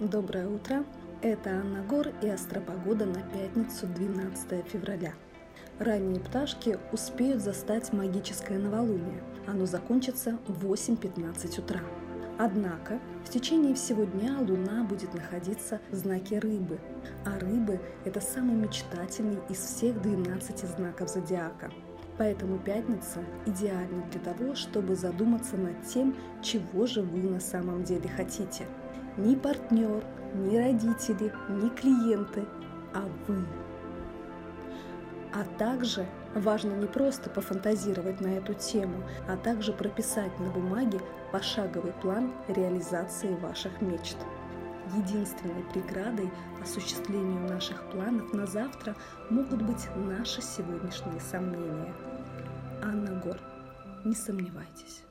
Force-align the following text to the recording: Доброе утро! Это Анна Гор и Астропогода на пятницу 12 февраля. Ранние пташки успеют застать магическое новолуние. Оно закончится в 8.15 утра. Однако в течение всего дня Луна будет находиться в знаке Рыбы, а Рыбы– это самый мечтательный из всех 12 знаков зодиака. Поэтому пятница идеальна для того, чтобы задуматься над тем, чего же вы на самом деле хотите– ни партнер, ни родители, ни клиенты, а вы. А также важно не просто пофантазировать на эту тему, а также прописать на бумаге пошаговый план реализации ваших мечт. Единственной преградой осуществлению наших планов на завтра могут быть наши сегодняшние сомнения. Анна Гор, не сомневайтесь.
Доброе 0.00 0.48
утро! 0.48 0.82
Это 1.20 1.50
Анна 1.50 1.82
Гор 1.82 2.08
и 2.22 2.28
Астропогода 2.28 3.04
на 3.04 3.20
пятницу 3.20 3.86
12 3.86 4.66
февраля. 4.66 5.12
Ранние 5.78 6.20
пташки 6.20 6.78
успеют 6.90 7.42
застать 7.42 7.92
магическое 7.92 8.58
новолуние. 8.58 9.22
Оно 9.46 9.66
закончится 9.66 10.38
в 10.48 10.64
8.15 10.64 11.60
утра. 11.60 11.80
Однако 12.38 12.98
в 13.26 13.28
течение 13.28 13.74
всего 13.74 14.04
дня 14.04 14.38
Луна 14.40 14.84
будет 14.84 15.12
находиться 15.12 15.82
в 15.90 15.96
знаке 15.96 16.38
Рыбы, 16.38 16.78
а 17.26 17.38
Рыбы– 17.38 17.78
это 18.06 18.22
самый 18.22 18.54
мечтательный 18.54 19.40
из 19.50 19.58
всех 19.58 20.00
12 20.00 20.60
знаков 20.60 21.10
зодиака. 21.10 21.70
Поэтому 22.16 22.58
пятница 22.58 23.22
идеальна 23.44 24.02
для 24.10 24.20
того, 24.20 24.54
чтобы 24.54 24.96
задуматься 24.96 25.58
над 25.58 25.86
тем, 25.86 26.16
чего 26.40 26.86
же 26.86 27.02
вы 27.02 27.18
на 27.28 27.40
самом 27.40 27.84
деле 27.84 28.08
хотите– 28.08 28.64
ни 29.16 29.34
партнер, 29.34 30.04
ни 30.34 30.56
родители, 30.56 31.32
ни 31.48 31.68
клиенты, 31.70 32.44
а 32.94 33.08
вы. 33.26 33.44
А 35.32 35.44
также 35.58 36.06
важно 36.34 36.72
не 36.72 36.86
просто 36.86 37.30
пофантазировать 37.30 38.20
на 38.20 38.28
эту 38.28 38.54
тему, 38.54 39.02
а 39.28 39.36
также 39.36 39.72
прописать 39.72 40.38
на 40.40 40.50
бумаге 40.50 41.00
пошаговый 41.32 41.92
план 41.92 42.32
реализации 42.48 43.34
ваших 43.36 43.80
мечт. 43.80 44.16
Единственной 44.96 45.62
преградой 45.72 46.30
осуществлению 46.60 47.48
наших 47.48 47.80
планов 47.90 48.32
на 48.32 48.46
завтра 48.46 48.96
могут 49.30 49.62
быть 49.62 49.88
наши 49.94 50.42
сегодняшние 50.42 51.20
сомнения. 51.20 51.94
Анна 52.82 53.20
Гор, 53.20 53.38
не 54.04 54.16
сомневайтесь. 54.16 55.04